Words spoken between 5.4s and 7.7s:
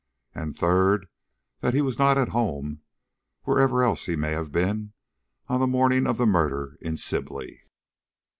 on the morning of the murder in Sibley.